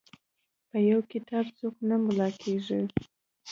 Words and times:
په 0.69 0.77
یو 0.89 0.99
کتاب 1.11 1.45
څوک 1.57 1.75
نه 1.89 1.95
ملا 2.05 2.27
کیږي. 2.41 2.81